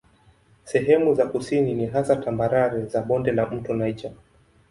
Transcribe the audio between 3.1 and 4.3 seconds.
la mto Niger.